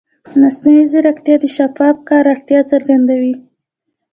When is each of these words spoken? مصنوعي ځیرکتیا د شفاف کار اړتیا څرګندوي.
مصنوعي 0.39 0.83
ځیرکتیا 0.91 1.35
د 1.41 1.45
شفاف 1.55 1.97
کار 2.09 2.23
اړتیا 2.33 2.59
څرګندوي. 2.71 3.35